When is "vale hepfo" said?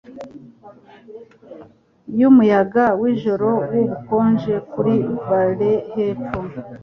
5.27-6.39